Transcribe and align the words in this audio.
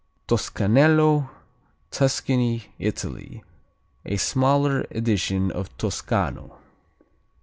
Toscanello 0.27 1.29
Tuscany, 1.91 2.65
Italy 2.79 3.43
A 4.03 4.17
smaller 4.17 4.81
edition 4.89 5.51
of 5.51 5.77
Toscano. 5.77 6.57